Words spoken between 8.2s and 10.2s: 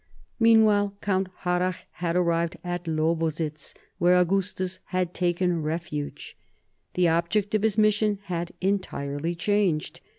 had entirely changed.